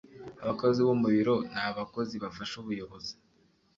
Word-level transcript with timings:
Abakozi 0.43 0.79
bo 0.87 0.93
mu 1.01 1.07
biro 1.13 1.35
ni 1.53 1.59
abakozi 1.69 2.15
bafasha 2.23 2.53
ubuyobozi 2.61 3.13